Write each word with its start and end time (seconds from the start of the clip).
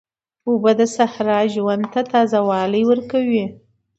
اوبه 0.47 0.71
د 0.79 0.81
صحرا 0.95 1.39
ژوند 1.53 1.83
ته 1.93 2.01
تازه 2.11 2.39
والی 2.49 2.83
ورکوي. 2.89 3.45